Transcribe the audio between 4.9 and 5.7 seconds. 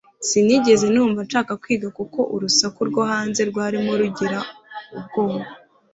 ubwoba